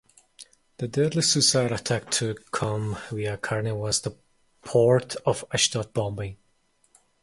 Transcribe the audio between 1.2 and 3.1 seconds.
suicide attack to come